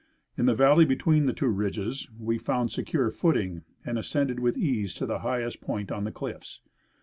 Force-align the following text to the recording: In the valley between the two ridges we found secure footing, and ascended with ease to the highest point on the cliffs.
In 0.35 0.47
the 0.47 0.55
valley 0.55 0.83
between 0.83 1.27
the 1.27 1.31
two 1.31 1.45
ridges 1.49 2.09
we 2.17 2.39
found 2.39 2.71
secure 2.71 3.11
footing, 3.11 3.65
and 3.85 3.99
ascended 3.99 4.39
with 4.39 4.57
ease 4.57 4.95
to 4.95 5.05
the 5.05 5.19
highest 5.19 5.61
point 5.61 5.91
on 5.91 6.05
the 6.05 6.11
cliffs. 6.11 6.61